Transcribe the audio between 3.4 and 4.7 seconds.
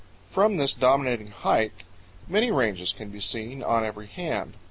on every hand.